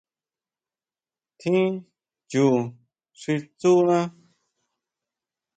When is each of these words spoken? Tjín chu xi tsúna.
Tjín 1.39 1.71
chu 2.29 2.45
xi 3.21 3.33
tsúna. 3.59 3.99